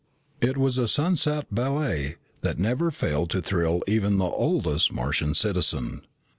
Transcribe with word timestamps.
It 0.41 0.57
was 0.57 0.79
a 0.79 0.87
sunset 0.87 1.53
ballet 1.53 2.15
that 2.41 2.57
never 2.57 2.89
failed 2.89 3.29
to 3.29 3.39
thrill 3.39 3.83
even 3.85 4.17
the 4.17 4.25
oldest 4.25 4.91
Martian 4.91 5.35
citizen. 5.35 6.01